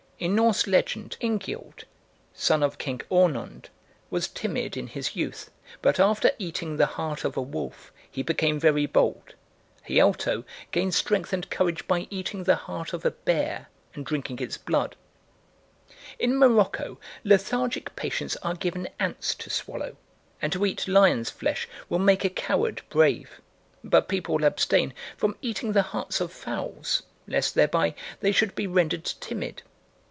[0.23, 1.85] In Norse legend, Ingiald,
[2.31, 3.69] son of King Aunund,
[4.11, 5.49] was timid in his youth,
[5.81, 9.33] but after eating the heart of a wolf he became very bold;
[9.89, 14.57] Hialto gained strength and courage by eating the heart of a bear and drinking its
[14.59, 14.95] blood.
[16.19, 19.95] In Morocco lethargic patients are given ants to swallow,
[20.39, 23.41] and to eat lion's flesh will make a coward brave;
[23.83, 29.05] but people abstain from eating the hearts of fowls, lest thereby they should be rendered
[29.19, 29.63] timid.